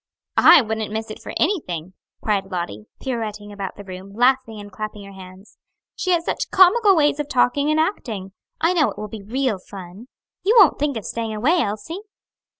[0.39, 1.93] "I wouldn't miss it for anything!"
[2.23, 5.59] cried Lottie, pirouetting about the room, laughing and clapping her hands;
[5.95, 8.31] "she has such comical ways of talking and acting.
[8.59, 10.07] I know it will be real fun.
[10.41, 12.01] You won't think of staying away, Elsie?"